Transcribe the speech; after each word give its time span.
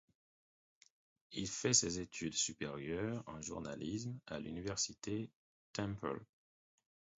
Il 1.31 1.47
fait 1.47 1.73
ses 1.75 1.99
études 1.99 2.33
supérieures 2.33 3.23
en 3.27 3.39
journalisme 3.39 4.17
à 4.25 4.39
l'Université 4.39 5.29
Temple. 5.73 6.23